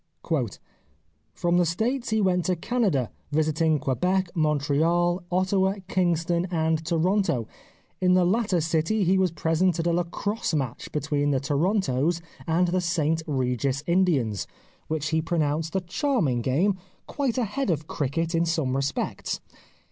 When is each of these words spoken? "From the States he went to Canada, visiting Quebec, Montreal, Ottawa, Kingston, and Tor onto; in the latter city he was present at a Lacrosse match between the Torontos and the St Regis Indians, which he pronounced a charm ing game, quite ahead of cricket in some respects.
"From 1.35 1.57
the 1.57 1.65
States 1.67 2.09
he 2.09 2.21
went 2.21 2.45
to 2.45 2.55
Canada, 2.55 3.11
visiting 3.31 3.77
Quebec, 3.77 4.35
Montreal, 4.35 5.21
Ottawa, 5.31 5.75
Kingston, 5.87 6.47
and 6.49 6.83
Tor 6.83 7.07
onto; 7.07 7.45
in 8.01 8.15
the 8.15 8.25
latter 8.25 8.61
city 8.61 9.03
he 9.03 9.19
was 9.19 9.29
present 9.29 9.79
at 9.79 9.85
a 9.85 9.93
Lacrosse 9.93 10.55
match 10.55 10.91
between 10.91 11.29
the 11.29 11.39
Torontos 11.39 12.19
and 12.47 12.69
the 12.69 12.81
St 12.81 13.21
Regis 13.27 13.83
Indians, 13.85 14.47
which 14.87 15.09
he 15.09 15.21
pronounced 15.21 15.75
a 15.75 15.81
charm 15.81 16.29
ing 16.29 16.41
game, 16.41 16.79
quite 17.05 17.37
ahead 17.37 17.69
of 17.69 17.85
cricket 17.85 18.33
in 18.33 18.43
some 18.47 18.75
respects. 18.75 19.39